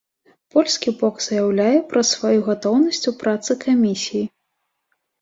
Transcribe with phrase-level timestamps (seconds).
[0.53, 4.27] Польскі бок заяўляе пра сваю гатоўнасць у працы камісіі.